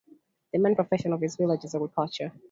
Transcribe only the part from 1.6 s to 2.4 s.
is agriculture.